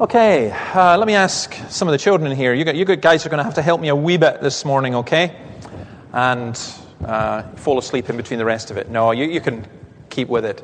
[0.00, 2.54] Okay, uh, let me ask some of the children in here.
[2.54, 4.94] You, you guys are going to have to help me a wee bit this morning,
[4.94, 5.34] okay?
[6.12, 6.56] And
[7.04, 8.90] uh, fall asleep in between the rest of it.
[8.90, 9.66] No, you, you can
[10.08, 10.60] keep with it.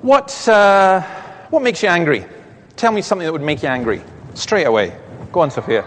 [0.00, 1.02] What, uh,
[1.50, 2.24] what makes you angry?
[2.76, 4.02] Tell me something that would make you angry.
[4.32, 4.98] Straight away.
[5.30, 5.84] Go on, Sophia.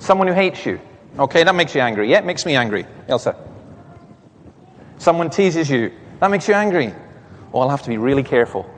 [0.00, 0.80] Someone who hates you.
[1.16, 2.10] Okay, that makes you angry.
[2.10, 2.86] Yeah, it makes me angry.
[3.06, 3.36] Elsa.
[4.98, 5.92] Someone teases you.
[6.18, 6.92] That makes you angry.
[7.62, 8.68] I'll have to be really careful.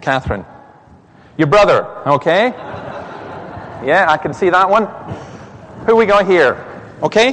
[0.00, 0.44] Catherine.
[1.36, 2.48] Your brother, okay?
[3.84, 4.86] Yeah, I can see that one.
[5.86, 6.82] Who we got here?
[7.02, 7.32] Okay?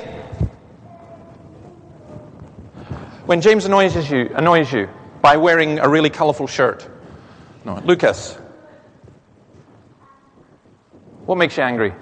[3.26, 4.88] When James annoys you, annoys you
[5.22, 6.88] by wearing a really colorful shirt.
[7.66, 8.38] No, Lucas.
[11.26, 11.94] What makes you angry?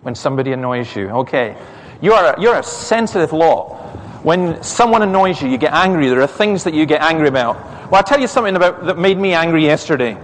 [0.00, 1.10] When somebody annoys you.
[1.10, 1.54] Okay.
[2.00, 3.76] You are a, you're a sensitive lot.
[4.24, 6.08] When someone annoys you, you get angry.
[6.08, 7.56] There are things that you get angry about.
[7.90, 10.16] Well, I'll tell you something about, that made me angry yesterday.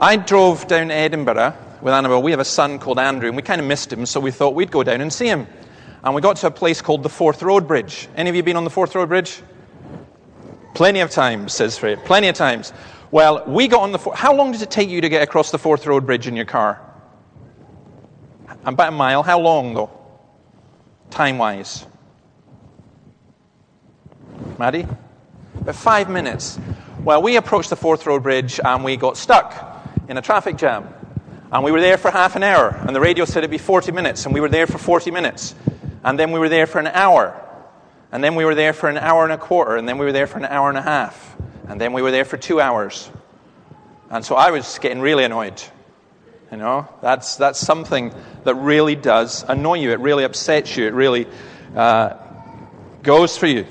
[0.00, 2.22] I drove down to Edinburgh with Annabelle.
[2.22, 4.54] We have a son called Andrew, and we kind of missed him, so we thought
[4.54, 5.46] we'd go down and see him.
[6.02, 8.08] And we got to a place called the Forth Road Bridge.
[8.16, 9.40] Any of you been on the Forth Road Bridge?
[10.74, 12.04] Plenty of times, says Fred.
[12.04, 12.72] Plenty of times.
[13.10, 13.98] Well, we got on the.
[14.14, 16.44] How long does it take you to get across the Forth Road Bridge in your
[16.44, 16.80] car?
[18.64, 19.22] About a mile.
[19.22, 20.03] How long, though?
[21.10, 21.86] Time wise?
[24.58, 24.86] Maddie?
[25.60, 26.58] About five minutes.
[27.02, 30.88] Well, we approached the Forth Road Bridge and we got stuck in a traffic jam.
[31.52, 32.68] And we were there for half an hour.
[32.68, 34.24] And the radio said it'd be 40 minutes.
[34.24, 35.54] And we were there for 40 minutes.
[36.02, 37.40] And then we were there for an hour.
[38.10, 39.76] And then we were there for an hour and a quarter.
[39.76, 41.36] And then we were there for an hour and a half.
[41.68, 43.10] And then we were there for two hours.
[44.10, 45.62] And so I was getting really annoyed.
[46.54, 49.90] You know, that's, that's something that really does annoy you.
[49.90, 50.86] It really upsets you.
[50.86, 51.26] It really
[51.74, 52.14] uh,
[53.02, 53.66] goes for you.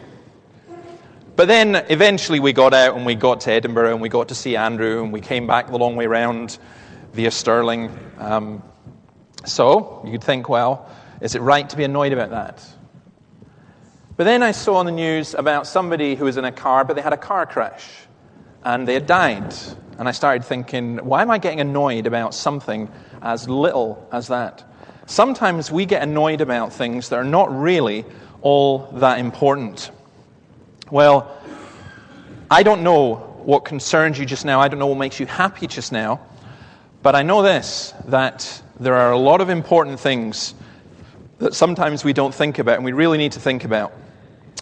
[1.38, 4.36] But then eventually we got out and we got to Edinburgh and we got to
[4.36, 6.58] see Andrew and we came back the long way round
[7.14, 7.89] via Stirling.
[8.17, 8.61] Um,
[9.45, 10.89] so you'd think, well,
[11.22, 12.67] is it right to be annoyed about that?
[14.17, 16.98] But then I saw on the news about somebody who was in a car, but
[16.98, 17.88] they had a car crash
[18.63, 19.53] and they had died.
[19.97, 22.91] And I started thinking, why am I getting annoyed about something
[23.21, 24.63] as little as that?
[25.05, 28.05] Sometimes we get annoyed about things that are not really
[28.41, 29.91] all that important.
[30.89, 31.37] Well,
[32.49, 34.59] I don't know what concerns you just now.
[34.61, 36.21] I don't know what makes you happy just now.
[37.01, 40.53] But I know this that there are a lot of important things
[41.39, 43.91] that sometimes we don't think about and we really need to think about.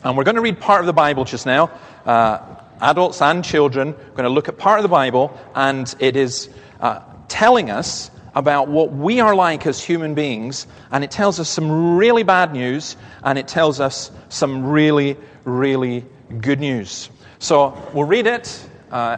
[0.04, 1.70] And we're going to read part of the Bible just now.
[2.06, 2.40] Uh,
[2.82, 6.50] adults and children, we're going to look at part of the Bible, and it is
[6.80, 11.50] uh, telling us about what we are like as human beings, and it tells us
[11.50, 16.06] some really bad news, and it tells us some really, really
[16.40, 17.10] good news.
[17.40, 19.18] So we'll read it uh,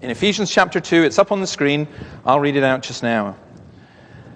[0.00, 1.02] in Ephesians chapter 2.
[1.02, 1.88] It's up on the screen.
[2.24, 3.36] I'll read it out just now.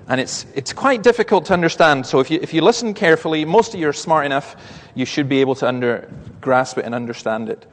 [0.08, 2.06] And it's, it's quite difficult to understand.
[2.06, 4.56] So if you, if you listen carefully, most of you are smart enough,
[4.94, 7.66] you should be able to under, grasp it and understand it.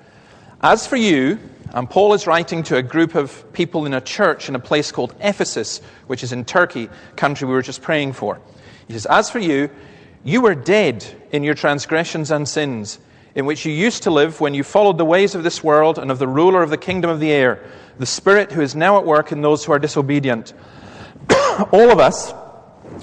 [0.61, 1.39] As for you,
[1.73, 4.91] and Paul is writing to a group of people in a church in a place
[4.91, 8.39] called Ephesus, which is in Turkey, country we were just praying for.
[8.87, 9.69] He says, As for you,
[10.23, 12.99] you were dead in your transgressions and sins,
[13.35, 16.09] in which you used to live when you followed the ways of this world and
[16.09, 17.63] of the ruler of the kingdom of the air,
[17.99, 20.53] the Spirit who is now at work in those who are disobedient.
[21.29, 22.33] All of us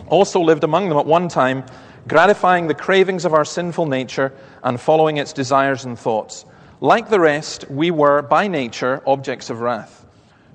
[0.09, 1.65] also lived among them at one time,
[2.09, 6.47] gratifying the cravings of our sinful nature and following its desires and thoughts.
[6.83, 10.05] Like the rest, we were by nature objects of wrath.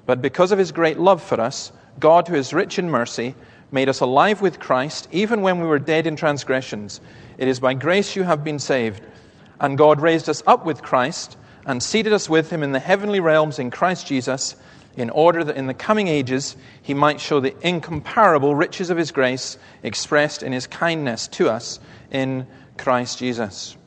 [0.06, 1.72] But because of his great love for us,
[2.02, 3.34] God, who is rich in mercy,
[3.72, 7.00] made us alive with Christ, even when we were dead in transgressions.
[7.38, 9.04] It is by grace you have been saved.
[9.62, 13.22] And God raised us up with Christ and seated us with him in the heavenly
[13.22, 14.58] realms in Christ Jesus,
[14.98, 19.12] in order that in the coming ages he might show the incomparable riches of his
[19.14, 21.80] grace expressed in his kindness to us
[22.12, 22.46] in
[22.78, 23.78] Christ Jesus.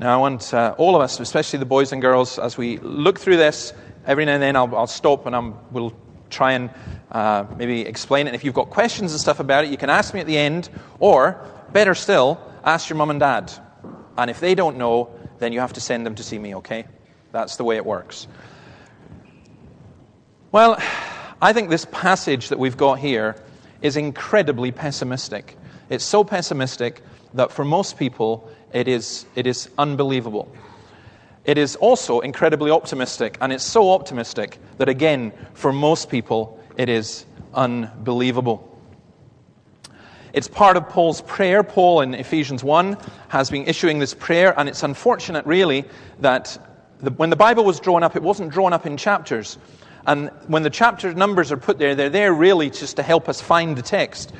[0.00, 3.18] Now, I want uh, all of us, especially the boys and girls, as we look
[3.18, 3.72] through this,
[4.06, 5.92] every now and then I'll, I'll stop and I'm, we'll
[6.30, 6.70] try and
[7.10, 8.30] uh, maybe explain it.
[8.30, 10.38] And if you've got questions and stuff about it, you can ask me at the
[10.38, 13.52] end, or better still, ask your mum and dad.
[14.16, 15.10] And if they don't know,
[15.40, 16.84] then you have to send them to see me, okay?
[17.32, 18.28] That's the way it works.
[20.52, 20.80] Well,
[21.42, 23.34] I think this passage that we've got here
[23.82, 25.56] is incredibly pessimistic.
[25.90, 27.02] It's so pessimistic
[27.34, 30.50] that for most people, it is, it is unbelievable.
[31.44, 36.88] It is also incredibly optimistic, and it's so optimistic that, again, for most people, it
[36.88, 37.24] is
[37.54, 38.64] unbelievable.
[40.34, 41.62] It's part of Paul's prayer.
[41.62, 42.98] Paul in Ephesians 1
[43.28, 45.84] has been issuing this prayer, and it's unfortunate, really,
[46.20, 46.58] that
[47.00, 49.56] the, when the Bible was drawn up, it wasn't drawn up in chapters.
[50.06, 53.40] And when the chapter numbers are put there, they're there really just to help us
[53.40, 54.32] find the text.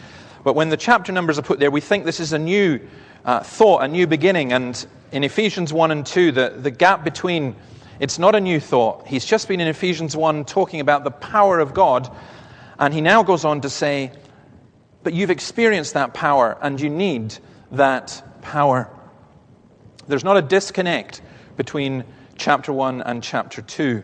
[0.44, 2.80] But when the chapter numbers are put there, we think this is a new
[3.24, 4.52] uh, thought, a new beginning.
[4.52, 7.56] And in Ephesians 1 and 2, the, the gap between,
[8.00, 9.06] it's not a new thought.
[9.06, 12.14] He's just been in Ephesians 1 talking about the power of God.
[12.78, 14.12] And he now goes on to say,
[15.02, 17.36] but you've experienced that power and you need
[17.72, 18.90] that power.
[20.06, 21.20] There's not a disconnect
[21.56, 22.04] between
[22.36, 24.02] chapter 1 and chapter 2.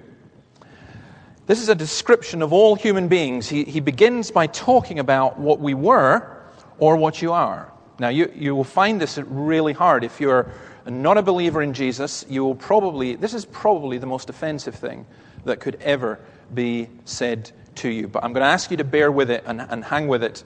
[1.46, 3.48] This is a description of all human beings.
[3.48, 6.42] He, he begins by talking about what we were
[6.78, 7.70] or what you are.
[7.98, 10.04] Now, you, you will find this really hard.
[10.04, 10.50] If you're
[10.86, 15.06] not a believer in Jesus, you will probably, this is probably the most offensive thing
[15.44, 16.18] that could ever
[16.54, 18.08] be said to you.
[18.08, 20.42] But I'm going to ask you to bear with it and, and hang with it.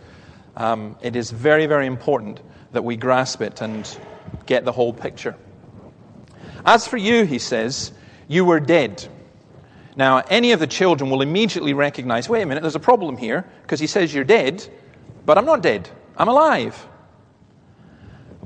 [0.57, 2.41] Um, it is very, very important
[2.73, 3.89] that we grasp it and
[4.47, 5.37] get the whole picture.
[6.67, 7.93] As for you, he says,
[8.27, 9.07] you were dead.
[9.99, 13.45] Now, any of the children will immediately recognize wait a minute, there's a problem here,
[13.63, 14.67] because he says you're dead,
[15.27, 16.87] but I'm not dead, I'm alive.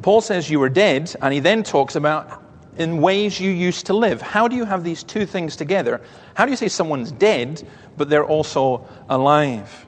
[0.00, 2.42] Paul says you were dead, and he then talks about
[2.78, 4.22] in ways you used to live.
[4.22, 6.00] How do you have these two things together?
[6.32, 7.62] How do you say someone's dead,
[7.98, 9.86] but they're also alive?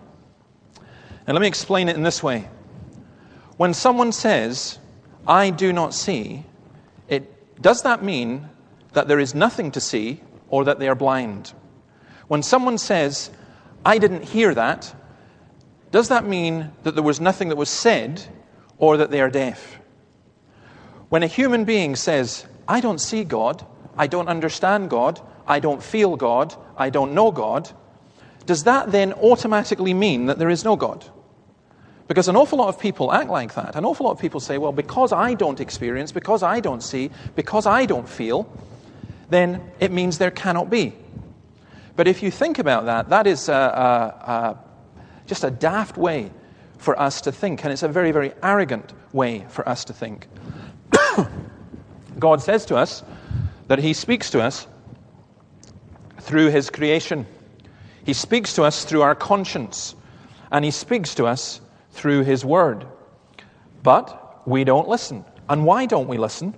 [1.26, 2.46] And let me explain it in this way.
[3.56, 4.78] When someone says,
[5.26, 6.44] I do not see,
[7.08, 8.50] it, does that mean
[8.92, 10.20] that there is nothing to see
[10.54, 11.52] or that they are blind?
[12.28, 13.28] When someone says,
[13.84, 14.94] I didn't hear that,
[15.90, 18.22] does that mean that there was nothing that was said
[18.78, 19.80] or that they are deaf?
[21.08, 23.66] When a human being says, I don't see God,
[23.96, 27.68] I don't understand God, I don't feel God, I don't know God,
[28.46, 31.04] does that then automatically mean that there is no God?
[32.06, 33.74] Because an awful lot of people act like that.
[33.74, 37.10] An awful lot of people say, well, because I don't experience, because I don't see,
[37.34, 38.46] because I don't feel,
[39.34, 40.94] then it means there cannot be.
[41.96, 44.58] But if you think about that, that is a, a, a,
[45.26, 46.30] just a daft way
[46.78, 50.26] for us to think, and it's a very, very arrogant way for us to think.
[52.18, 53.02] God says to us
[53.68, 54.66] that He speaks to us
[56.20, 57.26] through His creation.
[58.04, 59.94] He speaks to us through our conscience,
[60.50, 61.60] and He speaks to us
[61.92, 62.86] through His Word.
[63.82, 65.24] But we don't listen.
[65.48, 66.54] And why don't we listen?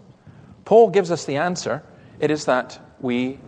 [0.64, 1.82] Paul gives us the answer.
[2.18, 3.38] It is that we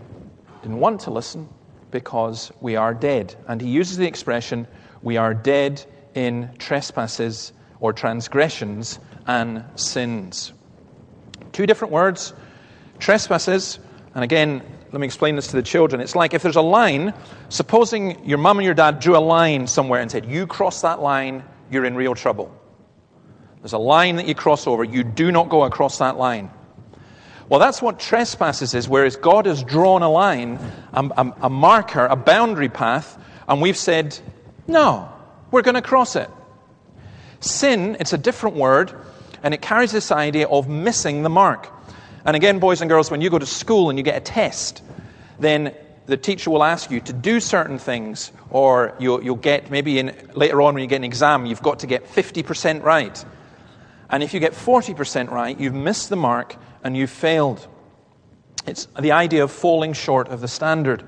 [0.62, 1.48] didn't want to listen
[1.90, 3.34] because we are dead.
[3.46, 4.66] And he uses the expression,
[5.02, 5.84] we are dead
[6.14, 10.52] in trespasses or transgressions and sins.
[11.52, 12.34] Two different words
[12.98, 13.78] trespasses,
[14.14, 14.60] and again,
[14.90, 16.00] let me explain this to the children.
[16.00, 17.14] It's like if there's a line,
[17.48, 21.00] supposing your mom and your dad drew a line somewhere and said, You cross that
[21.00, 22.52] line, you're in real trouble.
[23.60, 26.50] There's a line that you cross over, you do not go across that line.
[27.48, 30.58] Well, that's what trespasses is, whereas God has drawn a line,
[30.92, 33.18] a, a, a marker, a boundary path,
[33.48, 34.18] and we've said,
[34.66, 35.10] No,
[35.50, 36.28] we're going to cross it.
[37.40, 38.92] Sin, it's a different word,
[39.42, 41.72] and it carries this idea of missing the mark.
[42.24, 44.82] And again, boys and girls, when you go to school and you get a test,
[45.38, 45.74] then
[46.04, 50.14] the teacher will ask you to do certain things, or you'll, you'll get maybe in,
[50.34, 53.24] later on when you get an exam, you've got to get 50% right.
[54.10, 57.66] And if you get 40% right, you've missed the mark and you've failed.
[58.66, 61.04] It's the idea of falling short of the standard.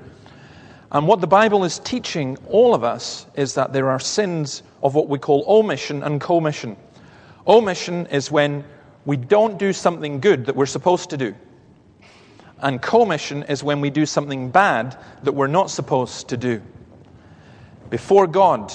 [0.92, 4.94] And what the Bible is teaching all of us is that there are sins of
[4.94, 6.76] what we call omission and commission.
[7.46, 8.64] Omission is when
[9.04, 11.34] we don't do something good that we're supposed to do.
[12.58, 16.60] And commission is when we do something bad that we're not supposed to do.
[17.88, 18.72] Before God,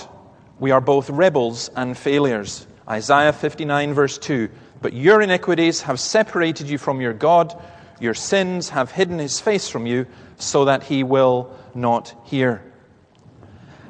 [0.59, 2.65] we are both rebels and failures.
[2.89, 4.49] Isaiah 59, verse 2.
[4.81, 7.59] But your iniquities have separated you from your God,
[7.99, 10.05] your sins have hidden his face from you,
[10.37, 12.61] so that he will not hear.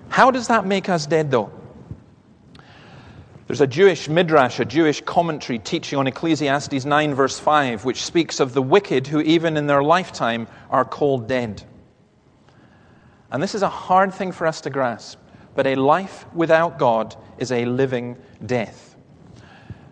[0.10, 1.52] How does that make us dead, though?
[3.48, 8.40] There's a Jewish midrash, a Jewish commentary teaching on Ecclesiastes 9, verse 5, which speaks
[8.40, 11.62] of the wicked who, even in their lifetime, are called dead.
[13.32, 15.20] And this is a hard thing for us to grasp,
[15.56, 18.96] but a life without God is a living death.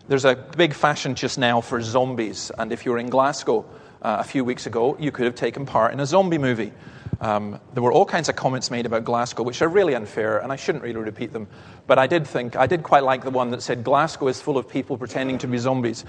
[0.08, 3.66] There's a big fashion just now for zombies, and if you were in Glasgow
[4.02, 6.74] uh, a few weeks ago, you could have taken part in a zombie movie.
[7.22, 10.52] Um, there were all kinds of comments made about Glasgow, which are really unfair, and
[10.52, 11.48] I shouldn't really repeat them.
[11.88, 14.58] But I did think, I did quite like the one that said, Glasgow is full
[14.58, 16.04] of people pretending to be zombies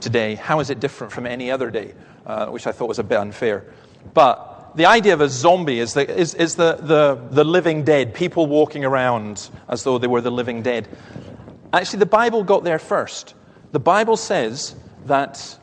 [0.00, 0.34] today.
[0.34, 1.94] How is it different from any other day?
[2.26, 3.66] Uh, which I thought was a bit unfair.
[4.14, 8.14] But the idea of a zombie is, the, is, is the, the, the living dead,
[8.14, 10.88] people walking around as though they were the living dead.
[11.72, 13.34] Actually, the Bible got there first.
[13.72, 14.74] The Bible says
[15.06, 15.58] that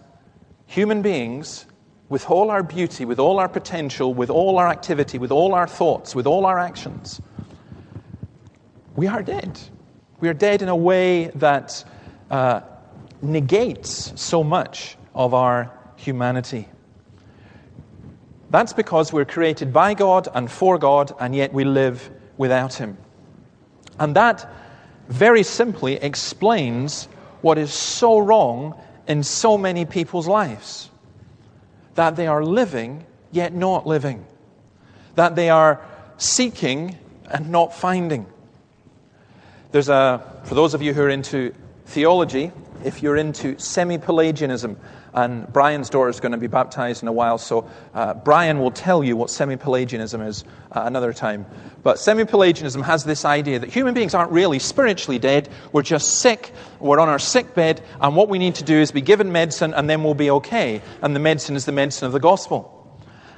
[0.68, 1.66] human beings,
[2.10, 5.68] with all our beauty, with all our potential, with all our activity, with all our
[5.68, 7.22] thoughts, with all our actions,
[8.96, 9.60] we are dead.
[10.20, 11.84] We are dead in a way that
[12.30, 12.62] uh,
[13.22, 16.68] negates so much of our humanity.
[18.56, 22.98] That's because we're created by God and for God, and yet we live without Him.
[24.00, 24.50] And that
[25.10, 27.10] very simply explains
[27.42, 30.90] what is so wrong in so many people's lives
[31.96, 34.26] that they are living yet not living,
[35.16, 35.86] that they are
[36.16, 36.98] seeking
[37.30, 38.26] and not finding.
[39.74, 41.54] There's a, for those of you who are into
[41.88, 42.54] theology,
[42.86, 44.80] if you're into semi Pelagianism,
[45.16, 48.70] and Brian's daughter is going to be baptized in a while, so uh, Brian will
[48.70, 50.44] tell you what semi Pelagianism is
[50.74, 51.46] uh, another time.
[51.84, 56.20] But semi Pelagianism has this idea that human beings aren't really spiritually dead, we're just
[56.20, 59.32] sick, we're on our sick bed, and what we need to do is be given
[59.32, 60.82] medicine, and then we'll be okay.
[61.02, 62.72] And the medicine is the medicine of the gospel.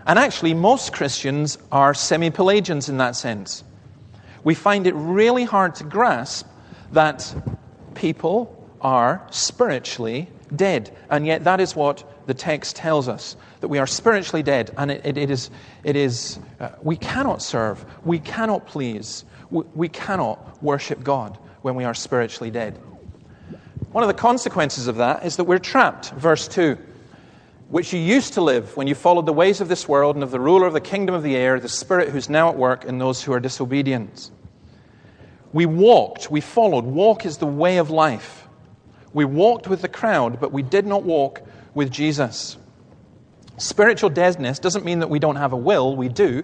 [0.08, 3.64] And actually, most Christians are semi Pelagians in that sense.
[4.44, 6.48] We find it really hard to grasp
[6.92, 7.36] that
[7.94, 10.96] people are spiritually dead.
[11.10, 14.72] And yet, that is what the text tells us that we are spiritually dead.
[14.78, 15.50] And it, it, it is,
[15.84, 21.76] it is uh, we cannot serve, we cannot please, we, we cannot worship God when
[21.76, 22.80] we are spiritually dead.
[23.92, 26.12] One of the consequences of that is that we're trapped.
[26.12, 26.78] Verse 2
[27.70, 30.32] which you used to live when you followed the ways of this world and of
[30.32, 32.98] the ruler of the kingdom of the air, the spirit who's now at work in
[32.98, 34.32] those who are disobedient.
[35.52, 36.86] We walked, we followed.
[36.86, 38.47] Walk is the way of life.
[39.18, 41.42] We walked with the crowd, but we did not walk
[41.74, 42.56] with Jesus.
[43.58, 46.44] Spiritual deadness doesn't mean that we don't have a will, we do,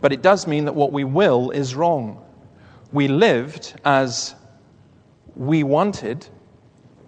[0.00, 2.24] but it does mean that what we will is wrong.
[2.92, 4.34] We lived as
[5.36, 6.26] we wanted,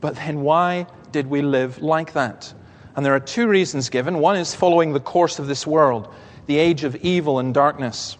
[0.02, 2.52] but then why did we live like that?
[2.94, 4.18] And there are two reasons given.
[4.18, 6.12] One is following the course of this world,
[6.44, 8.18] the age of evil and darkness.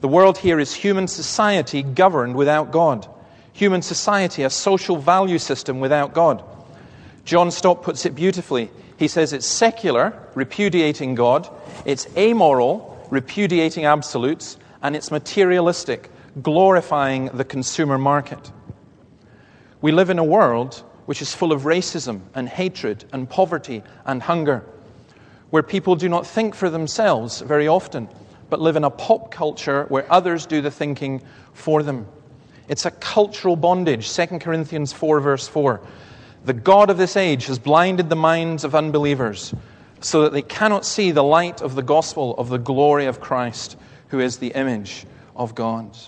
[0.00, 3.06] The world here is human society governed without God
[3.60, 6.42] human society, a social value system without God.
[7.26, 8.70] John Stott puts it beautifully.
[8.96, 11.46] He says it's secular, repudiating God,
[11.84, 18.50] it's amoral, repudiating absolutes, and it's materialistic, glorifying the consumer market.
[19.82, 24.22] We live in a world which is full of racism and hatred and poverty and
[24.22, 24.64] hunger,
[25.50, 28.08] where people do not think for themselves very often,
[28.48, 31.20] but live in a pop culture where others do the thinking
[31.52, 32.06] for them.
[32.70, 34.14] It's a cultural bondage.
[34.14, 35.80] 2 Corinthians 4, verse 4.
[36.44, 39.52] The God of this age has blinded the minds of unbelievers
[40.00, 43.76] so that they cannot see the light of the gospel of the glory of Christ,
[44.06, 45.98] who is the image of God.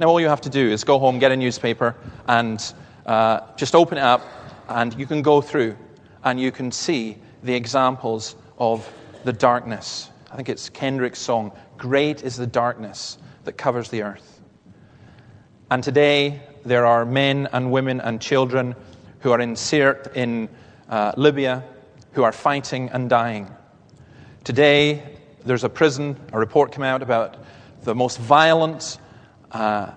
[0.00, 1.94] Now, all you have to do is go home, get a newspaper,
[2.26, 2.60] and
[3.06, 4.26] uh, just open it up,
[4.68, 5.76] and you can go through
[6.24, 10.10] and you can see the examples of the darkness.
[10.32, 14.31] I think it's Kendrick's song, Great is the Darkness that covers the earth.
[15.72, 18.74] And today, there are men and women and children
[19.20, 20.50] who are in Sirte in
[20.90, 21.64] uh, Libya
[22.12, 23.50] who are fighting and dying.
[24.44, 25.02] Today,
[25.46, 27.38] there's a prison, a report came out about
[27.84, 28.98] the most violent
[29.50, 29.92] uh,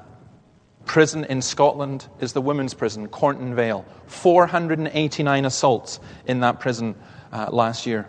[0.86, 3.86] prison in Scotland is the women's prison, Cornton Vale.
[4.08, 6.96] 489 assaults in that prison
[7.34, 8.08] uh, last year.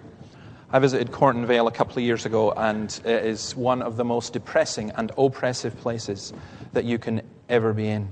[0.70, 4.04] I visited Cornton Vale a couple of years ago, and it is one of the
[4.04, 6.32] most depressing and oppressive places
[6.72, 8.08] that you can ever be in.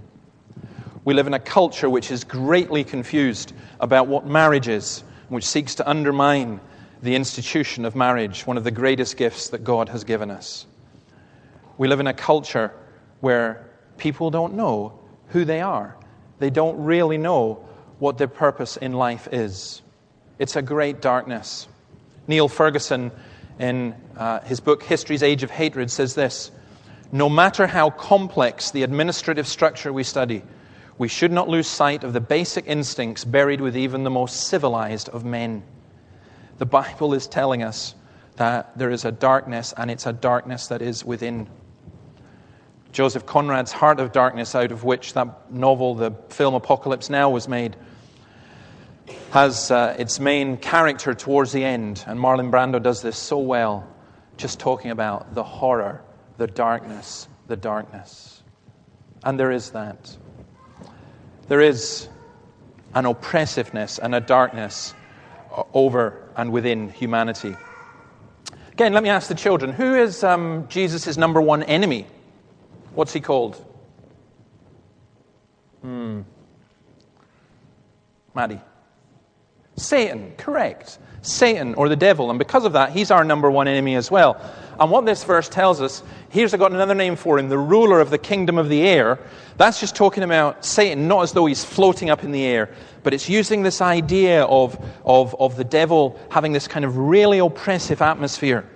[1.04, 5.74] We live in a culture which is greatly confused about what marriage is, which seeks
[5.76, 6.60] to undermine
[7.02, 10.66] the institution of marriage, one of the greatest gifts that God has given us.
[11.76, 12.72] We live in a culture
[13.20, 14.98] where people don't know
[15.28, 15.96] who they are,
[16.38, 17.66] they don't really know
[17.98, 19.82] what their purpose in life is.
[20.38, 21.68] It's a great darkness.
[22.26, 23.12] Niall Ferguson,
[23.58, 26.50] in uh, his book History's Age of Hatred, says this
[27.14, 30.42] no matter how complex the administrative structure we study,
[30.98, 35.08] we should not lose sight of the basic instincts buried with even the most civilized
[35.10, 35.62] of men.
[36.58, 37.94] The Bible is telling us
[38.34, 41.46] that there is a darkness, and it's a darkness that is within.
[42.90, 47.46] Joseph Conrad's Heart of Darkness, out of which that novel, the film Apocalypse Now, was
[47.46, 47.76] made,
[49.30, 53.88] has uh, its main character towards the end, and Marlon Brando does this so well,
[54.36, 56.02] just talking about the horror
[56.36, 58.42] the darkness, the darkness.
[59.22, 60.16] And there is that.
[61.48, 62.08] There is
[62.94, 64.94] an oppressiveness and a darkness
[65.72, 67.56] over and within humanity.
[68.72, 72.06] Again, let me ask the children who is um, Jesus' number one enemy?
[72.94, 73.64] What's he called?
[75.82, 76.22] Hmm.
[78.34, 78.60] Maddie.
[79.76, 80.98] Satan, correct.
[81.22, 82.30] Satan or the devil.
[82.30, 84.40] And because of that, he's our number one enemy as well.
[84.78, 88.00] And what this verse tells us, here's I got another name for him, the ruler
[88.00, 89.18] of the kingdom of the air.
[89.56, 93.14] That's just talking about Satan, not as though he's floating up in the air, but
[93.14, 98.02] it's using this idea of, of, of the devil having this kind of really oppressive
[98.02, 98.68] atmosphere.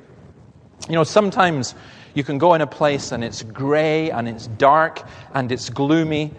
[0.88, 1.74] You know, sometimes
[2.14, 5.02] you can go in a place and it's grey and it's dark
[5.34, 6.32] and it's gloomy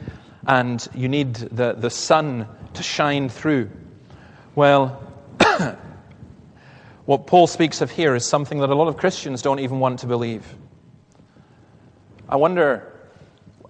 [0.48, 3.70] and you need the, the sun to shine through.
[4.56, 5.02] Well,
[7.10, 10.02] what Paul speaks of here is something that a lot of Christians don't even want
[10.02, 10.46] to believe.
[12.30, 12.94] I wonder,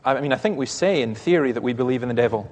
[0.04, 2.52] I mean, I think we say in theory that we believe in the devil,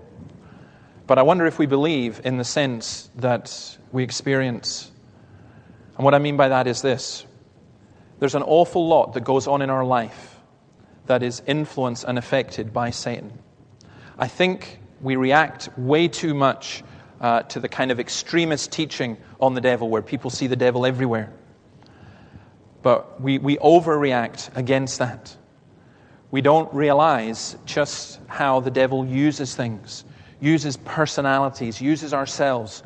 [1.05, 4.89] but I wonder if we believe in the sense that we experience.
[5.97, 7.25] And what I mean by that is this
[8.19, 10.37] there's an awful lot that goes on in our life
[11.07, 13.37] that is influenced and affected by Satan.
[14.17, 16.81] I think we react way too much
[17.19, 20.85] uh, to the kind of extremist teaching on the devil where people see the devil
[20.85, 21.31] everywhere.
[22.81, 25.35] But we, we overreact against that.
[26.29, 30.03] We don't realize just how the devil uses things,
[30.39, 32.83] uses personalities, uses ourselves,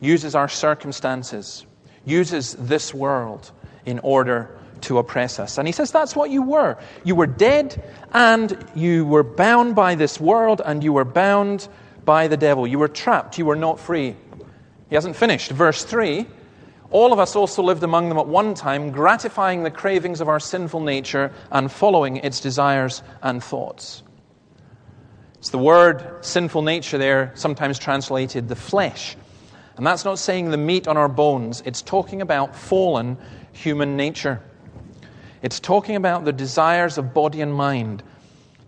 [0.00, 1.66] uses our circumstances,
[2.04, 3.50] uses this world
[3.84, 5.58] in order to oppress us.
[5.58, 6.78] And he says that's what you were.
[7.04, 7.82] You were dead
[8.12, 11.68] and you were bound by this world and you were bound
[12.08, 12.66] by the devil.
[12.66, 13.36] You were trapped.
[13.36, 14.16] You were not free.
[14.88, 15.50] He hasn't finished.
[15.50, 16.26] Verse 3
[16.90, 20.40] All of us also lived among them at one time, gratifying the cravings of our
[20.40, 24.02] sinful nature and following its desires and thoughts.
[25.36, 29.14] It's the word sinful nature there, sometimes translated the flesh.
[29.76, 33.18] And that's not saying the meat on our bones, it's talking about fallen
[33.52, 34.40] human nature.
[35.42, 38.02] It's talking about the desires of body and mind.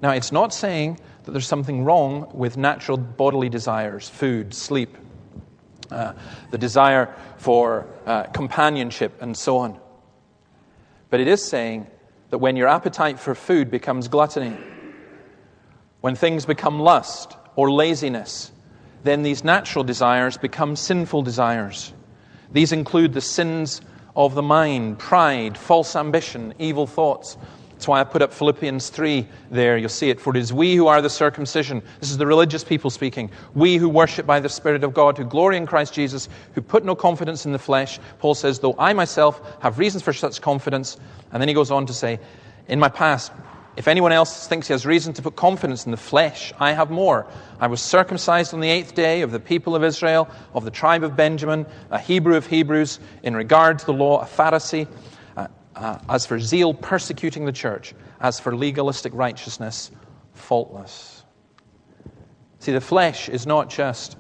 [0.03, 1.01] Now, it's not saying
[1.31, 4.99] that there's something wrong with natural bodily desires food, sleep,
[5.89, 6.13] uh,
[6.51, 9.79] the desire for uh, companionship, and so on.
[11.09, 11.87] But it is saying
[12.31, 14.57] that when your appetite for food becomes gluttony,
[16.01, 18.51] when things become lust or laziness,
[19.05, 21.93] then these natural desires become sinful desires.
[22.51, 23.83] These include the sins
[24.17, 27.37] of the mind, pride, false ambition, evil thoughts,
[27.81, 29.79] that's why I put up Philippians 3 there.
[29.79, 30.21] You'll see it.
[30.21, 31.81] For it is we who are the circumcision.
[31.99, 33.31] This is the religious people speaking.
[33.55, 36.85] We who worship by the Spirit of God, who glory in Christ Jesus, who put
[36.85, 37.99] no confidence in the flesh.
[38.19, 40.99] Paul says, though I myself have reasons for such confidence.
[41.33, 42.21] And then he goes on to say,
[42.69, 43.33] in my past,
[43.79, 46.91] if anyone else thinks he has reason to put confidence in the flesh, I have
[46.91, 47.27] more.
[47.61, 51.03] I was circumcised on the eighth day of the people of Israel, of the tribe
[51.03, 54.87] of Benjamin, a Hebrew of Hebrews, in regard to the law, a Pharisee
[55.81, 57.95] uh, as for zeal, persecuting the church.
[58.21, 59.91] As for legalistic righteousness,
[60.35, 61.25] faultless.
[62.59, 64.17] See, the flesh is not just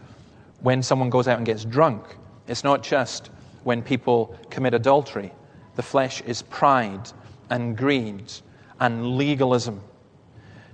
[0.60, 2.02] when someone goes out and gets drunk,
[2.48, 3.30] it's not just
[3.62, 5.32] when people commit adultery.
[5.76, 7.12] The flesh is pride
[7.50, 8.32] and greed
[8.80, 9.82] and legalism.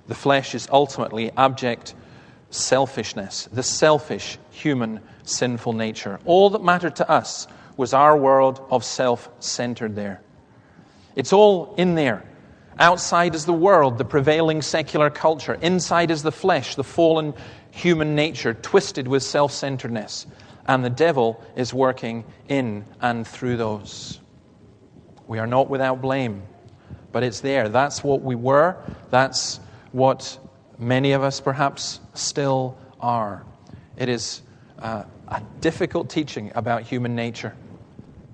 [0.07, 1.93] The flesh is ultimately abject
[2.49, 6.19] selfishness, the selfish human sinful nature.
[6.23, 10.21] All that mattered to us was our world of self centered there.
[11.17, 12.23] It's all in there.
[12.77, 15.55] Outside is the world, the prevailing secular culture.
[15.55, 17.33] Inside is the flesh, the fallen
[17.71, 20.27] human nature, twisted with self centeredness.
[20.67, 24.19] And the devil is working in and through those.
[25.25, 26.43] We are not without blame,
[27.11, 27.67] but it's there.
[27.67, 28.77] That's what we were.
[29.09, 29.59] That's
[29.93, 30.37] what
[30.77, 33.43] many of us perhaps still are.
[33.97, 34.43] It is
[34.77, 37.55] uh, a difficult teaching about human nature,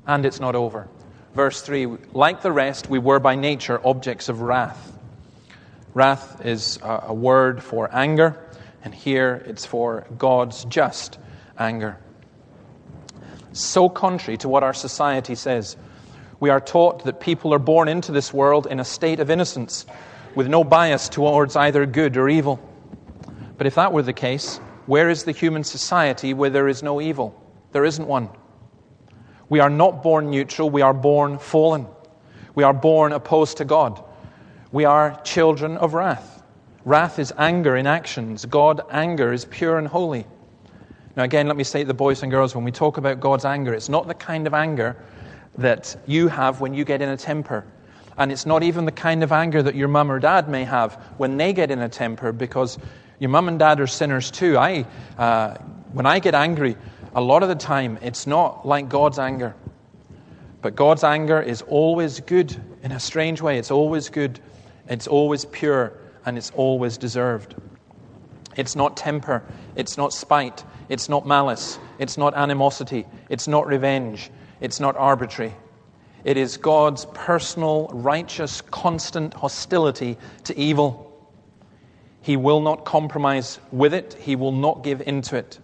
[0.05, 0.89] and it's not over
[1.33, 4.91] verse 3 like the rest, we were by nature objects of wrath.
[5.93, 8.39] Wrath is a, word for anger,
[8.83, 11.19] and here it's for God's just
[11.57, 11.97] anger.
[13.53, 15.77] So contrary to what our society says.
[16.39, 19.85] We are taught that people are born into this world in a state of innocence,
[20.35, 22.59] with no bias towards either good or evil.
[23.57, 26.99] But if that were the case, where is the human society where there is no
[26.99, 27.39] evil?
[27.71, 28.29] There isn't one.
[29.53, 31.85] We are not born neutral, we are born fallen.
[32.55, 34.03] We are born opposed to God.
[34.71, 36.41] We are children of wrath.
[36.85, 38.45] Wrath is anger in actions.
[38.45, 40.25] God anger is pure and holy.
[41.15, 43.45] Now, again, let me say to the boys and girls when we talk about God's
[43.45, 44.97] anger, it's not the kind of anger
[45.59, 47.63] that you have when you get in a temper.
[48.17, 50.95] And it's not even the kind of anger that your mum or dad may have
[51.17, 52.79] when they get in a temper because
[53.19, 54.57] your mum and dad are sinners too.
[54.57, 54.87] I,
[55.19, 55.57] uh,
[55.91, 56.75] when I get angry,
[57.15, 59.55] a lot of the time, it's not like God's anger.
[60.61, 63.57] But God's anger is always good in a strange way.
[63.57, 64.39] It's always good,
[64.87, 65.93] it's always pure,
[66.25, 67.55] and it's always deserved.
[68.55, 69.43] It's not temper,
[69.75, 71.79] it's not spite, It's not malice.
[71.99, 73.05] It's not animosity.
[73.29, 74.29] It's not revenge.
[74.59, 75.53] It's not arbitrary.
[76.23, 81.09] It is God's personal, righteous, constant hostility to evil.
[82.21, 85.59] He will not compromise with it, He will not give in to it.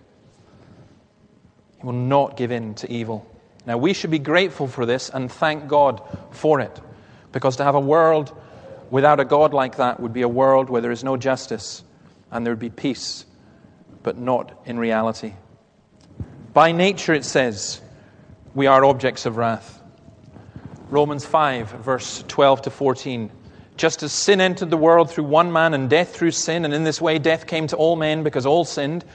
[1.79, 3.25] He will not give in to evil.
[3.65, 6.79] Now, we should be grateful for this and thank God for it,
[7.31, 8.35] because to have a world
[8.89, 11.83] without a God like that would be a world where there is no justice
[12.31, 13.25] and there would be peace,
[14.03, 15.33] but not in reality.
[16.53, 17.81] By nature, it says,
[18.55, 19.81] we are objects of wrath.
[20.89, 23.31] Romans 5, verse 12 to 14.
[23.77, 26.83] Just as sin entered the world through one man and death through sin, and in
[26.83, 29.05] this way death came to all men because all sinned.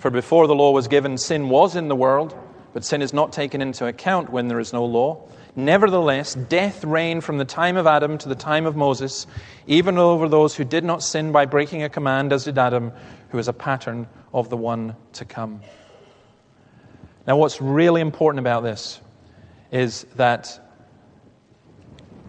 [0.00, 2.34] For before the law was given, sin was in the world,
[2.72, 5.28] but sin is not taken into account when there is no law.
[5.54, 9.26] Nevertheless, death reigned from the time of Adam to the time of Moses,
[9.66, 12.92] even over those who did not sin by breaking a command, as did Adam,
[13.28, 15.60] who is a pattern of the one to come.
[17.26, 19.02] Now, what's really important about this
[19.70, 20.58] is that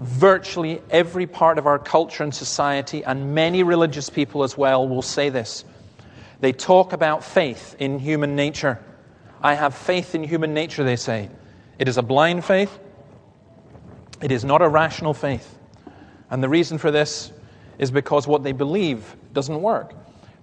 [0.01, 5.01] virtually every part of our culture and society, and many religious people as well, will
[5.01, 5.63] say this.
[6.41, 8.79] They talk about faith in human nature.
[9.41, 11.29] I have faith in human nature, they say.
[11.79, 12.77] It is a blind faith,
[14.21, 15.57] it is not a rational faith.
[16.29, 17.31] And the reason for this
[17.77, 19.93] is because what they believe doesn't work.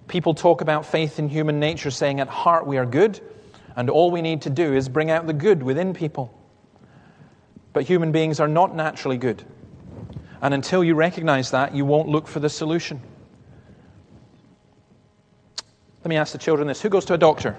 [0.07, 3.19] People talk about faith in human nature, saying at heart we are good,
[3.75, 6.33] and all we need to do is bring out the good within people.
[7.73, 9.43] But human beings are not naturally good.
[10.41, 13.01] And until you recognize that, you won't look for the solution.
[16.03, 17.57] Let me ask the children this Who goes to a doctor?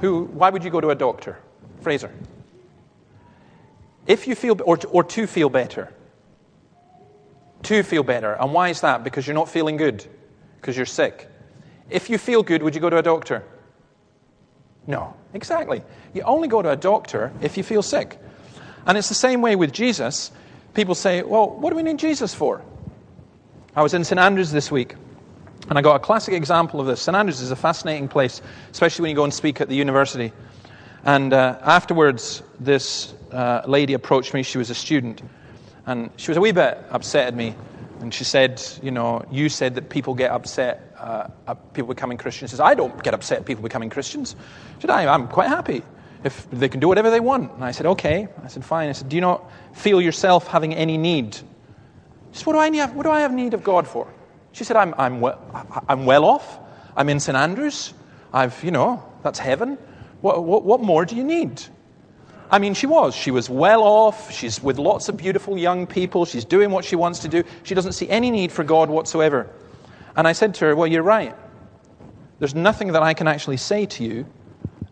[0.00, 1.38] Who, why would you go to a doctor?
[1.80, 2.12] Fraser.
[4.06, 5.92] If you feel, or, or to feel better.
[7.64, 8.34] To feel better.
[8.34, 9.02] And why is that?
[9.02, 10.06] Because you're not feeling good.
[10.60, 11.28] Because you're sick.
[11.88, 13.42] If you feel good, would you go to a doctor?
[14.86, 15.82] No, exactly.
[16.14, 18.18] You only go to a doctor if you feel sick.
[18.86, 20.30] And it's the same way with Jesus.
[20.74, 22.62] People say, well, what do we need Jesus for?
[23.74, 24.18] I was in St.
[24.18, 24.94] Andrews this week,
[25.68, 27.00] and I got a classic example of this.
[27.00, 27.16] St.
[27.16, 30.32] Andrews is a fascinating place, especially when you go and speak at the university.
[31.04, 34.42] And uh, afterwards, this uh, lady approached me.
[34.42, 35.22] She was a student.
[35.86, 37.54] And she was a wee bit upset at me.
[38.00, 42.18] And she said, You know, you said that people get upset uh, at people becoming
[42.18, 42.50] Christians.
[42.50, 44.36] She says, I don't get upset at people becoming Christians.
[44.76, 45.82] She said, I, I'm quite happy
[46.24, 47.52] if they can do whatever they want.
[47.52, 48.28] And I said, Okay.
[48.42, 48.88] I said, Fine.
[48.88, 51.34] I said, Do you not feel yourself having any need?
[51.34, 51.42] She
[52.32, 54.12] said, What do I, need, what do I have need of God for?
[54.56, 55.38] She said, I'm, I'm, well,
[55.86, 56.58] I'm well off.
[56.96, 57.36] I'm in St.
[57.36, 57.92] Andrews.
[58.32, 59.76] I've, you know, that's heaven.
[60.22, 61.62] What, what, what more do you need?
[62.50, 63.14] I mean, she was.
[63.14, 64.32] She was well off.
[64.32, 66.24] She's with lots of beautiful young people.
[66.24, 67.44] She's doing what she wants to do.
[67.64, 69.50] She doesn't see any need for God whatsoever.
[70.16, 71.36] And I said to her, Well, you're right.
[72.38, 74.24] There's nothing that I can actually say to you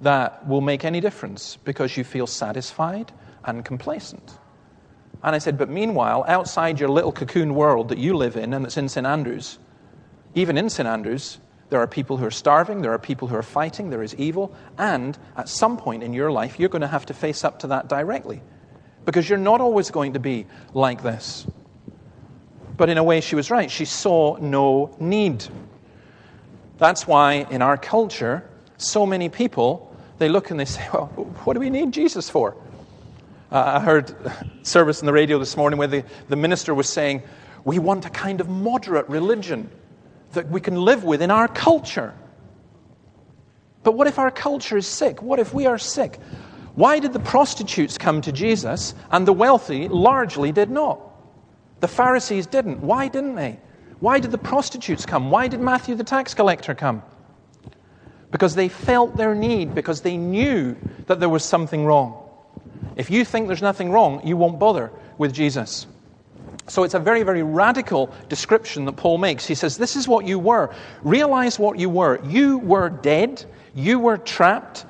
[0.03, 3.12] that will make any difference because you feel satisfied
[3.44, 4.37] and complacent.
[5.24, 8.64] And I said, But meanwhile, outside your little cocoon world that you live in and
[8.64, 9.06] that's in St.
[9.06, 9.58] Andrews,
[10.34, 10.87] even in St.
[10.87, 11.38] Andrews,
[11.70, 14.54] there are people who are starving, there are people who are fighting, there is evil,
[14.76, 17.68] and at some point in your life, you're going to have to face up to
[17.68, 18.42] that directly.
[19.06, 21.46] Because you're not always going to be like this.
[22.76, 23.70] But in a way, she was right.
[23.70, 25.46] She saw no need.
[26.76, 31.06] That's why in our culture, so many people, they look and they say, Well,
[31.44, 32.56] what do we need Jesus for?
[33.54, 34.12] Uh, I heard
[34.64, 37.22] service in the radio this morning where the, the minister was saying,
[37.64, 39.70] We want a kind of moderate religion
[40.32, 42.14] that we can live with in our culture.
[43.84, 45.22] But what if our culture is sick?
[45.22, 46.18] What if we are sick?
[46.74, 50.98] Why did the prostitutes come to Jesus and the wealthy largely did not?
[51.78, 52.80] The Pharisees didn't.
[52.80, 53.60] Why didn't they?
[54.00, 55.30] Why did the prostitutes come?
[55.30, 57.04] Why did Matthew the tax collector come?
[58.32, 60.74] Because they felt their need, because they knew
[61.06, 62.23] that there was something wrong.
[62.96, 65.87] If you think there's nothing wrong, you won't bother with Jesus.
[66.66, 69.46] So it's a very, very radical description that Paul makes.
[69.46, 70.74] He says, This is what you were.
[71.02, 72.24] Realize what you were.
[72.24, 74.87] You were dead, you were trapped,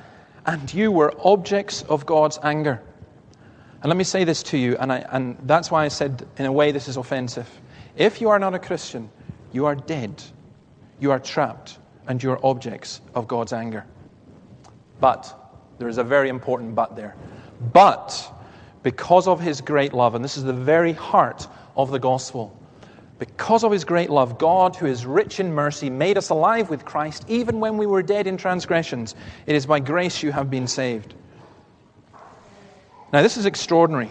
[0.46, 2.80] and you were objects of God's anger.
[3.82, 6.46] And let me say this to you, and, I, and that's why I said, in
[6.46, 7.48] a way, this is offensive.
[7.96, 9.10] If you are not a Christian,
[9.52, 10.22] you are dead,
[11.00, 13.84] you are trapped, and you are objects of God's anger.
[15.00, 15.38] But,
[15.78, 17.14] there is a very important but there.
[17.72, 18.32] But,
[18.82, 21.46] because of his great love, and this is the very heart
[21.76, 22.56] of the gospel.
[23.18, 26.84] Because of his great love, God, who is rich in mercy, made us alive with
[26.84, 29.14] Christ even when we were dead in transgressions.
[29.46, 31.14] It is by grace you have been saved.
[33.12, 34.10] Now, this is extraordinary.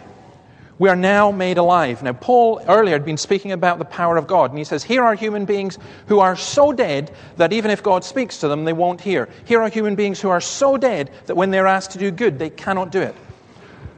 [0.79, 2.01] We are now made alive.
[2.01, 5.03] Now, Paul earlier had been speaking about the power of God, and he says, Here
[5.03, 8.73] are human beings who are so dead that even if God speaks to them, they
[8.73, 9.29] won't hear.
[9.45, 12.39] Here are human beings who are so dead that when they're asked to do good,
[12.39, 13.15] they cannot do it.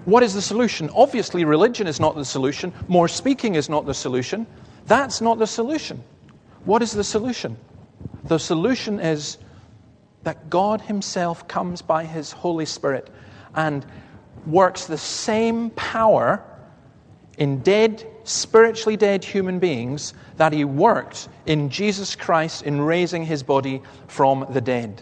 [0.05, 0.89] What is the solution?
[0.95, 2.73] Obviously, religion is not the solution.
[2.87, 4.45] More speaking is not the solution.
[4.85, 6.03] That's not the solution.
[6.65, 7.57] What is the solution?
[8.25, 9.37] The solution is
[10.23, 13.09] that God Himself comes by His Holy Spirit
[13.55, 13.85] and
[14.45, 16.43] works the same power
[17.37, 23.43] in dead, spiritually dead human beings that he worked in Jesus Christ in raising his
[23.43, 25.01] body from the dead.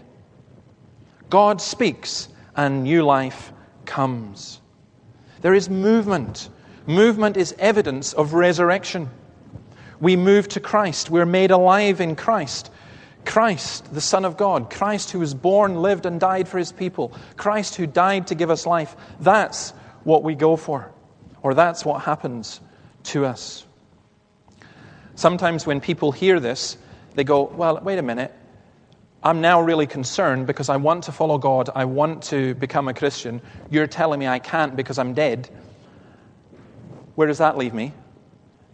[1.29, 3.51] God speaks and new life
[3.85, 4.61] comes.
[5.43, 6.49] There is movement.
[6.88, 9.12] Movement is evidence of resurrection.
[9.99, 11.12] We move to Christ.
[11.12, 12.71] We're made alive in Christ.
[13.25, 17.13] Christ, the Son of God, Christ who was born, lived, and died for his people,
[17.38, 18.95] Christ who died to give us life.
[19.19, 19.71] That's
[20.03, 20.91] what we go for
[21.43, 22.62] or that's what happens
[23.03, 23.65] to us.
[25.15, 26.77] Sometimes when people hear this,
[27.13, 28.34] they go, Well, wait a minute.
[29.23, 31.69] I'm now really concerned because I want to follow God.
[31.73, 33.41] I want to become a Christian.
[33.71, 35.49] You're telling me I can't because I'm dead.
[37.15, 37.93] Where does that leave me?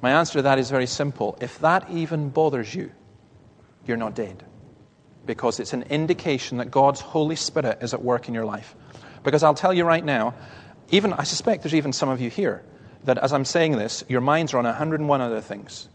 [0.01, 1.37] My answer to that is very simple.
[1.39, 2.91] If that even bothers you,
[3.85, 4.43] you're not dead.
[5.27, 8.75] Because it's an indication that God's Holy Spirit is at work in your life.
[9.23, 10.33] Because I'll tell you right now,
[10.89, 12.63] even, I suspect there's even some of you here
[13.03, 15.89] that as I'm saying this, your minds are on 101 other things.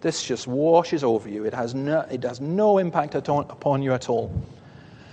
[0.00, 1.44] This just washes over you.
[1.44, 4.32] It has no, it has no impact upon you at all.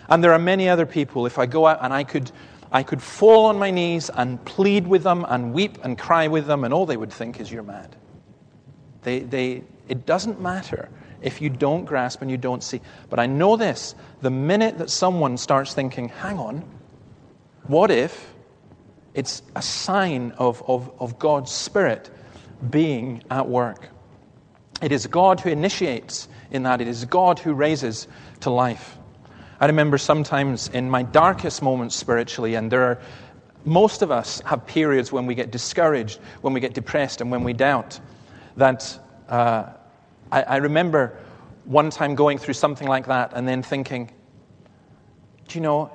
[0.10, 2.32] And there are many other people, if I go out and I could,
[2.72, 6.48] I could fall on my knees and plead with them and weep and cry with
[6.48, 7.96] them, and all they would think is, You're mad.
[9.04, 10.90] They, they, it doesn't matter
[11.22, 12.80] if you don't grasp and you don't see.
[13.10, 16.64] But I know this the minute that someone starts thinking, Hang on,
[17.64, 18.34] what if
[19.18, 22.12] it's a sign of, of, of God's Spirit
[22.70, 23.90] being at work.
[24.82, 28.08] It is God who initiates in that, it is God who raises
[28.42, 28.98] to life.
[29.60, 33.00] I remember sometimes in my darkest moments spiritually, and there are
[33.66, 37.44] most of us have periods when we get discouraged, when we get depressed, and when
[37.44, 38.00] we doubt.
[38.56, 39.66] That uh,
[40.32, 41.18] I, I remember
[41.66, 44.12] one time going through something like that and then thinking,
[45.48, 45.92] do you know,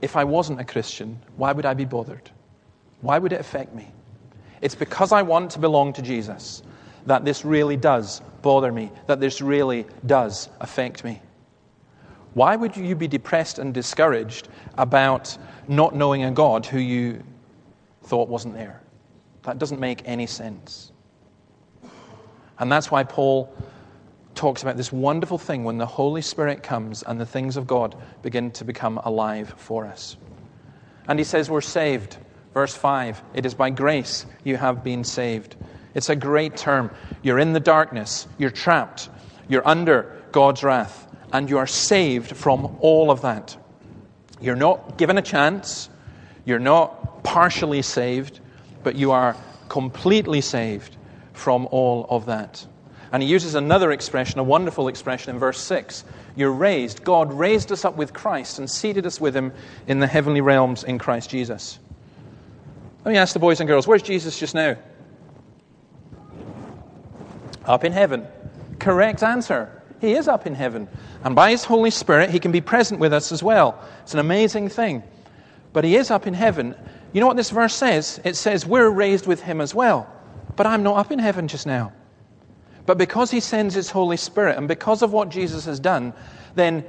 [0.00, 2.30] if I wasn't a Christian, why would I be bothered?
[3.00, 3.90] Why would it affect me?
[4.62, 6.62] It's because I want to belong to Jesus
[7.06, 11.20] that this really does bother me, that this really does affect me.
[12.34, 15.36] Why would you be depressed and discouraged about
[15.66, 17.22] not knowing a God who you
[18.04, 18.80] thought wasn't there?
[19.42, 20.92] That doesn't make any sense.
[22.58, 23.52] And that's why Paul
[24.34, 27.96] talks about this wonderful thing when the Holy Spirit comes and the things of God
[28.22, 30.16] begin to become alive for us.
[31.08, 32.18] And he says, We're saved.
[32.54, 35.56] Verse 5 It is by grace you have been saved.
[35.94, 36.90] It's a great term.
[37.22, 39.08] You're in the darkness, you're trapped,
[39.48, 43.56] you're under God's wrath, and you are saved from all of that.
[44.40, 45.90] You're not given a chance,
[46.44, 48.40] you're not partially saved,
[48.82, 49.36] but you are
[49.68, 50.96] completely saved
[51.32, 52.66] from all of that.
[53.12, 56.04] And he uses another expression, a wonderful expression in verse 6.
[56.36, 57.02] You're raised.
[57.02, 59.52] God raised us up with Christ and seated us with him
[59.88, 61.78] in the heavenly realms in Christ Jesus.
[63.04, 64.76] Let me ask the boys and girls where's Jesus just now?
[67.64, 68.26] Up in heaven.
[68.78, 69.70] Correct answer.
[70.00, 70.88] He is up in heaven.
[71.24, 73.82] And by his Holy Spirit, he can be present with us as well.
[74.02, 75.02] It's an amazing thing.
[75.72, 76.74] But he is up in heaven.
[77.12, 78.20] You know what this verse says?
[78.24, 80.10] It says, We're raised with him as well.
[80.56, 81.92] But I'm not up in heaven just now.
[82.86, 86.12] But because he sends his Holy Spirit and because of what Jesus has done,
[86.54, 86.84] then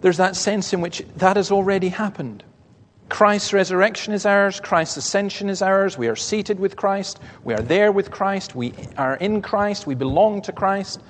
[0.00, 2.44] there's that sense in which that has already happened.
[3.08, 7.60] Christ's resurrection is ours, Christ's ascension is ours, we are seated with Christ, we are
[7.60, 11.00] there with Christ, we are in Christ, we belong to Christ.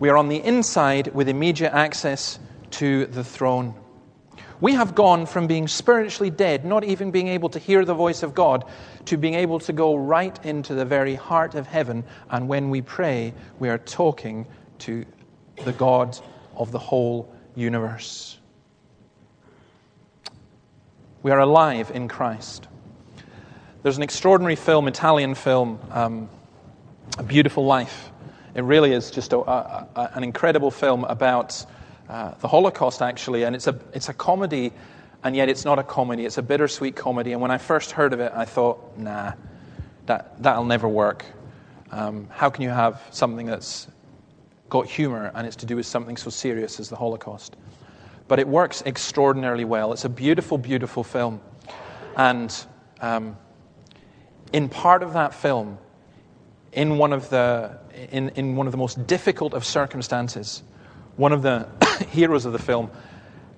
[0.00, 2.38] We are on the inside with immediate access
[2.72, 3.74] to the throne.
[4.62, 8.22] We have gone from being spiritually dead, not even being able to hear the voice
[8.22, 8.64] of God,
[9.04, 12.04] to being able to go right into the very heart of heaven.
[12.30, 14.46] And when we pray, we are talking
[14.80, 15.04] to
[15.66, 16.18] the God
[16.56, 18.39] of the whole universe.
[21.22, 22.66] We are alive in Christ.
[23.82, 26.30] There's an extraordinary film, Italian film, um,
[27.18, 28.10] A Beautiful Life.
[28.54, 31.66] It really is just a, a, a, an incredible film about
[32.08, 34.72] uh, the Holocaust, actually, and it's a, it's a comedy,
[35.22, 36.24] and yet it's not a comedy.
[36.24, 37.32] It's a bittersweet comedy.
[37.32, 39.34] And when I first heard of it, I thought, nah,
[40.06, 41.26] that, that'll never work.
[41.90, 43.88] Um, how can you have something that's
[44.70, 47.56] got humor and it's to do with something so serious as the Holocaust?
[48.30, 49.92] But it works extraordinarily well.
[49.92, 51.40] It's a beautiful, beautiful film.
[52.16, 52.54] And
[53.00, 53.36] um,
[54.52, 55.78] in part of that film,
[56.70, 57.76] in one of the,
[58.12, 60.62] in, in one of the most difficult of circumstances,
[61.16, 61.66] one of the
[62.10, 62.92] heroes of the film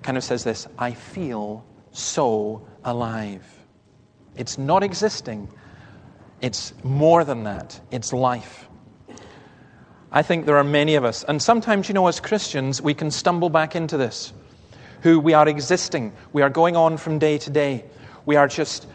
[0.01, 3.45] kind of says this I feel so alive.
[4.35, 5.49] It's not existing,
[6.41, 8.67] it's more than that, it's life.
[10.11, 13.11] I think there are many of us, and sometimes, you know, as Christians, we can
[13.11, 14.33] stumble back into this,
[15.03, 17.83] who we are existing, we are going on from day to day,
[18.25, 18.87] we are just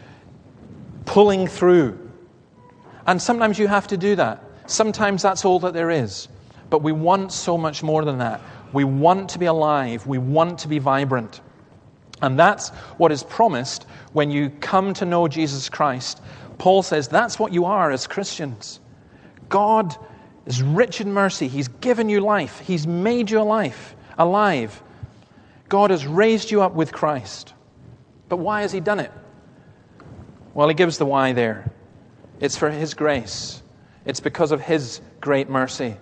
[1.05, 2.09] pulling through.
[3.05, 4.43] And sometimes you have to do that.
[4.65, 6.27] Sometimes that's all that there is.
[6.69, 8.41] But we want so much more than that.
[8.73, 11.41] We want to be alive, we want to be vibrant.
[12.21, 16.21] And that's what is promised when you come to know Jesus Christ.
[16.57, 18.79] Paul says that's what you are as Christians.
[19.47, 19.95] God
[20.45, 21.47] is rich in mercy.
[21.47, 24.81] He's given you life, He's made your life alive.
[25.69, 27.53] God has raised you up with Christ.
[28.27, 29.11] But why has He done it?
[30.53, 31.71] Well, He gives the why there.
[32.39, 33.61] It's for His grace,
[34.05, 35.95] it's because of His great mercy.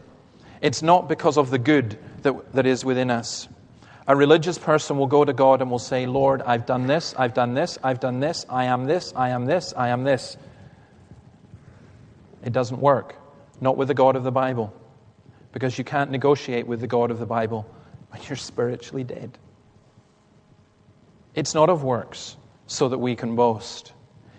[0.59, 3.47] It's not because of the good that, that is within us.
[4.07, 7.35] A religious person will go to God and will say, Lord, I've done this, I've
[7.35, 10.37] done this, I've done this, I am this, I am this, I am this.
[12.43, 13.15] It doesn't work
[13.59, 14.73] not with the God of the Bible,
[15.51, 17.65] because you can't negotiate with the God of the Bible
[18.09, 19.37] when you're spiritually dead.
[21.37, 23.93] It's not of works so that we can boast,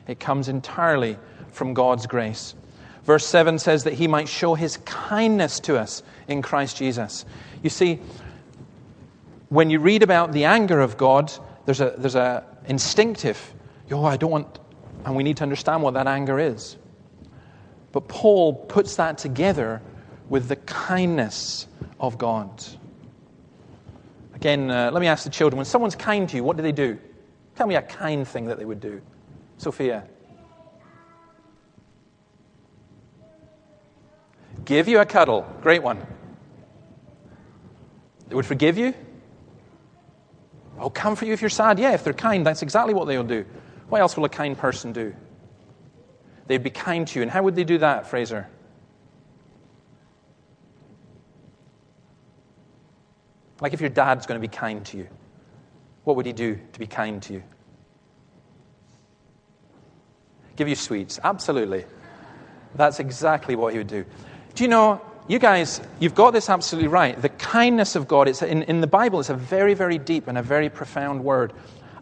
[0.08, 1.16] it comes entirely
[1.52, 2.54] from God's grace.
[3.04, 7.24] Verse 7 says that he might show his kindness to us in Christ Jesus.
[7.62, 8.00] You see,
[9.48, 11.32] when you read about the anger of God,
[11.64, 13.54] there's a, there's a instinctive,
[13.92, 14.58] oh, I don't want,
[15.04, 16.76] and we need to understand what that anger is.
[17.92, 19.80] But Paul puts that together
[20.28, 21.68] with the kindness
[22.00, 22.62] of God.
[24.38, 26.70] Again, uh, let me ask the children when someone's kind to you, what do they
[26.70, 26.96] do?
[27.57, 29.03] Tell me a kind thing that they would do.
[29.57, 30.05] Sophia.
[34.64, 35.44] Give you a cuddle.
[35.61, 36.07] Great one.
[38.29, 38.94] They would forgive you.
[40.79, 41.81] Oh, come for you if you're sad.
[41.81, 43.44] Yeah, if they're kind, that's exactly what they'll do.
[43.88, 45.16] What else will a kind person do?
[46.46, 47.22] They'd be kind to you.
[47.22, 48.46] And how would they do that, Fraser?
[53.61, 55.09] Like if your dad's going to be kind to you,
[56.05, 57.42] what would he do to be kind to you?
[60.57, 61.21] Give you sweets.
[61.23, 61.85] Absolutely.
[62.75, 64.05] That's exactly what he would do.
[64.55, 67.21] Do you know, you guys, you've got this absolutely right.
[67.21, 70.38] The kindness of God, it's in, in the Bible, it's a very, very deep and
[70.38, 71.53] a very profound word.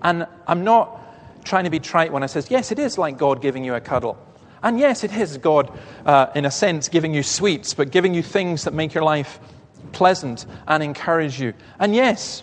[0.03, 3.43] And I'm not trying to be trite when I says, yes, it is like God
[3.43, 4.19] giving you a cuddle.
[4.63, 5.71] And yes, it is God,
[6.05, 9.39] uh, in a sense, giving you sweets, but giving you things that make your life
[9.87, 11.55] pleasant and encourage you.
[11.79, 12.43] And yes,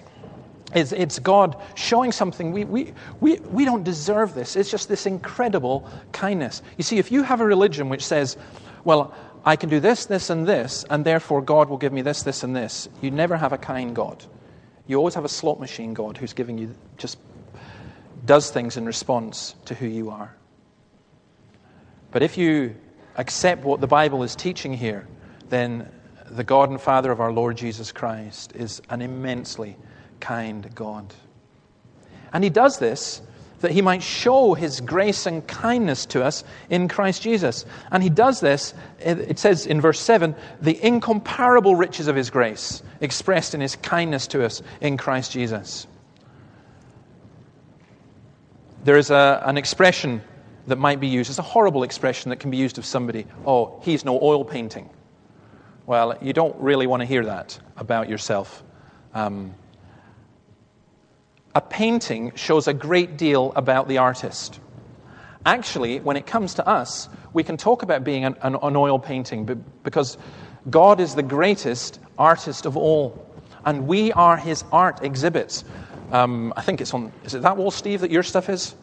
[0.73, 2.51] it's, it's God showing something.
[2.51, 4.55] We, we, we, we don't deserve this.
[4.55, 6.61] It's just this incredible kindness.
[6.77, 8.37] You see, if you have a religion which says,
[8.83, 9.13] well,
[9.45, 12.43] I can do this, this, and this, and therefore God will give me this, this,
[12.43, 14.23] and this, you never have a kind God.
[14.87, 17.17] You always have a slot machine God who's giving you just
[18.25, 20.33] does things in response to who you are.
[22.11, 22.75] But if you
[23.17, 25.07] accept what the Bible is teaching here,
[25.49, 25.91] then
[26.29, 29.77] the God and Father of our Lord Jesus Christ is an immensely
[30.19, 31.13] kind God.
[32.31, 33.21] And He does this
[33.59, 37.65] that He might show His grace and kindness to us in Christ Jesus.
[37.91, 42.83] And He does this, it says in verse 7, the incomparable riches of His grace
[42.99, 45.87] expressed in His kindness to us in Christ Jesus.
[48.83, 50.21] There is a, an expression
[50.67, 51.29] that might be used.
[51.29, 53.25] It's a horrible expression that can be used of somebody.
[53.45, 54.89] Oh, he's no oil painting.
[55.85, 58.63] Well, you don't really want to hear that about yourself.
[59.13, 59.53] Um,
[61.53, 64.61] a painting shows a great deal about the artist.
[65.45, 68.97] Actually, when it comes to us, we can talk about being an, an, an oil
[68.97, 70.17] painting because
[70.69, 73.27] God is the greatest artist of all,
[73.65, 75.65] and we are his art exhibits.
[76.13, 78.73] Um, I think it's on, is it that wall, Steve, that your stuff is?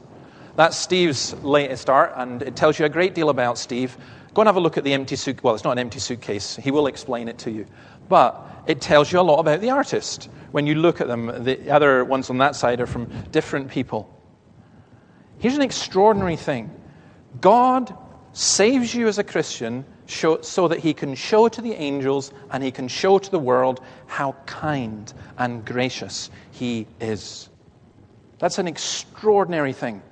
[0.56, 3.96] That's Steve's latest art, and it tells you a great deal about Steve.
[4.34, 5.42] Go and have a look at the empty suitcase.
[5.42, 6.56] Well, it's not an empty suitcase.
[6.56, 7.66] He will explain it to you.
[8.08, 10.28] But it tells you a lot about the artist.
[10.52, 14.08] When you look at them, the other ones on that side are from different people.
[15.38, 16.70] Here's an extraordinary thing
[17.40, 17.96] God
[18.32, 22.70] saves you as a Christian so that he can show to the angels and he
[22.70, 27.48] can show to the world how kind and gracious he is.
[28.38, 30.02] That's an extraordinary thing.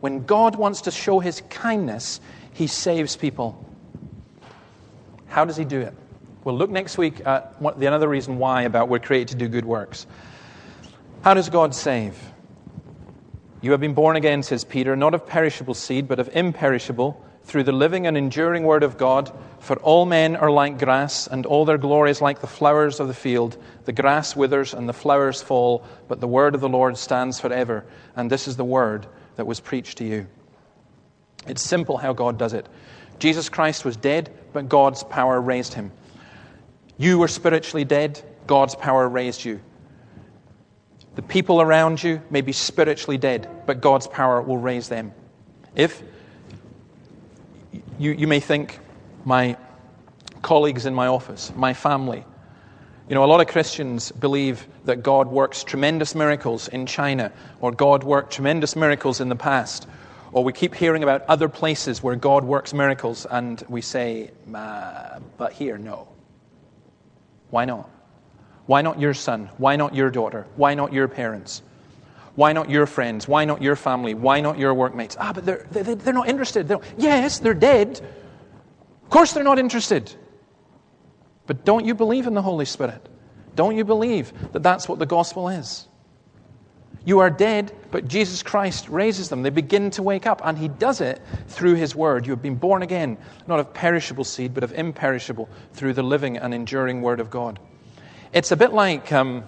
[0.00, 2.20] When God wants to show his kindness,
[2.52, 3.64] he saves people.
[5.28, 5.94] How does he do it?
[6.42, 9.64] We'll look next week at the another reason why about we're created to do good
[9.64, 10.06] works.
[11.22, 12.18] How does God save?
[13.60, 17.64] You have been born again, says Peter, not of perishable seed, but of imperishable, through
[17.64, 19.30] the living and enduring word of God.
[19.58, 23.08] For all men are like grass, and all their glory is like the flowers of
[23.08, 23.58] the field.
[23.84, 27.84] The grass withers and the flowers fall, but the word of the Lord stands forever.
[28.16, 30.26] And this is the word that was preached to you.
[31.46, 32.66] It's simple how God does it.
[33.18, 35.92] Jesus Christ was dead, but God's power raised him.
[36.96, 39.60] You were spiritually dead, God's power raised you.
[41.14, 45.12] The people around you may be spiritually dead, but God's power will raise them.
[45.74, 46.02] If
[47.98, 48.80] you, you may think,
[49.24, 49.56] my
[50.42, 52.24] colleagues in my office, my family,
[53.08, 57.72] you know, a lot of Christians believe that God works tremendous miracles in China, or
[57.72, 59.86] God worked tremendous miracles in the past,
[60.32, 65.52] or we keep hearing about other places where God works miracles, and we say, but
[65.52, 66.08] here, no.
[67.50, 67.90] Why not?
[68.66, 69.50] Why not your son?
[69.58, 70.46] Why not your daughter?
[70.54, 71.62] Why not your parents?
[72.36, 73.26] Why not your friends?
[73.26, 74.14] Why not your family?
[74.14, 75.16] Why not your workmates?
[75.18, 76.68] Ah, but they're, they, they're not interested.
[76.68, 78.00] They're, yes, they're dead.
[79.02, 80.14] Of course, they're not interested.
[81.46, 83.08] But don't you believe in the Holy Spirit?
[83.56, 85.88] Don't you believe that that's what the gospel is?
[87.04, 89.42] You are dead, but Jesus Christ raises them.
[89.42, 92.26] They begin to wake up, and He does it through His Word.
[92.26, 96.36] You have been born again, not of perishable seed, but of imperishable, through the living
[96.36, 97.58] and enduring Word of God.
[98.32, 99.44] It's a bit like um,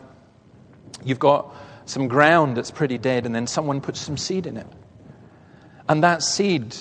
[1.05, 4.67] you've got some ground that's pretty dead, and then someone puts some seed in it.
[5.89, 6.75] And that seed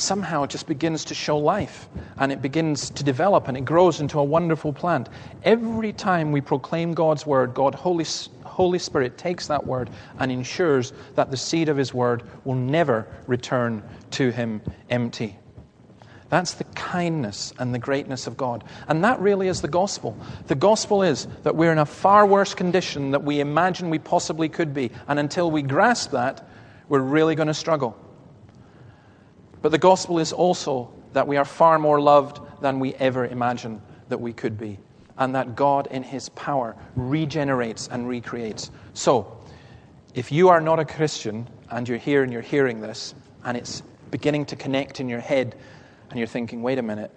[0.00, 1.88] somehow just begins to show life
[2.18, 5.08] and it begins to develop and it grows into a wonderful plant.
[5.44, 8.04] Every time we proclaim God's word, God, Holy,
[8.50, 9.88] Holy Spirit takes that word
[10.18, 13.82] and ensures that the seed of His word will never return
[14.12, 15.38] to Him empty.
[16.30, 18.64] That's the kindness and the greatness of God.
[18.86, 20.16] And that really is the gospel.
[20.46, 24.48] The gospel is that we're in a far worse condition than we imagine we possibly
[24.48, 24.90] could be.
[25.08, 26.48] And until we grasp that,
[26.88, 27.96] we're really going to struggle.
[29.62, 33.80] But the gospel is also that we are far more loved than we ever imagined
[34.08, 34.78] that we could be.
[35.20, 38.72] And that God, in His power, regenerates and recreates.
[38.94, 39.38] So,
[40.14, 43.14] if you are not a Christian and you're here and you're hearing this,
[43.44, 45.54] and it's beginning to connect in your head
[46.10, 47.14] and you're thinking, wait a minute,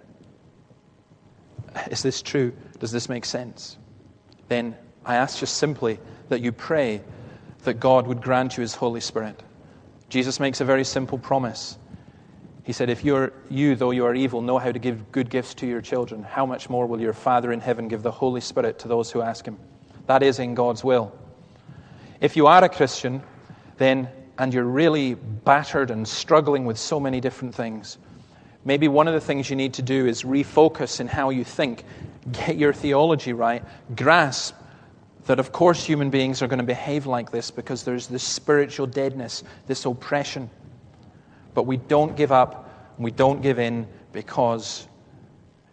[1.90, 2.54] is this true?
[2.80, 3.78] Does this make sense?
[4.48, 4.76] Then
[5.06, 6.00] I ask just simply
[6.30, 7.02] that you pray
[7.64, 9.42] that God would grant you His Holy Spirit.
[10.10, 11.78] Jesus makes a very simple promise.
[12.64, 15.54] He said, If you're, you, though you are evil, know how to give good gifts
[15.56, 18.80] to your children, how much more will your Father in heaven give the Holy Spirit
[18.80, 19.58] to those who ask Him?
[20.08, 21.14] That is in God's will.
[22.22, 23.22] If you are a Christian,
[23.78, 24.08] then,
[24.38, 27.98] and you're really battered and struggling with so many different things,
[28.66, 31.84] Maybe one of the things you need to do is refocus in how you think,
[32.32, 33.64] get your theology right,
[33.96, 34.56] grasp
[35.26, 38.88] that, of course, human beings are going to behave like this because there's this spiritual
[38.88, 40.50] deadness, this oppression.
[41.54, 44.88] But we don't give up, and we don't give in because